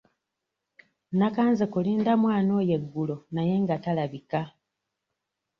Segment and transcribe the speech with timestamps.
[1.17, 4.41] Nakanze kulinda mwana oyo eggulo naye nga talabika.